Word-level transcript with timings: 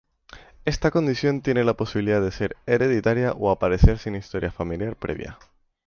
Esta 0.65 0.89
condición 0.89 1.41
tiene 1.43 1.63
la 1.63 1.75
posibilidad 1.75 2.19
de 2.23 2.31
ser 2.31 2.57
hereditaria 2.65 3.33
o 3.33 3.51
aparecer 3.51 3.99
sin 3.99 4.15
historia 4.15 4.49
familiar 4.51 4.95
previa. 4.95 5.37